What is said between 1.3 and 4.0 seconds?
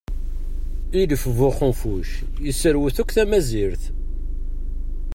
bu uxenfuc yesserwet akk tamazirt.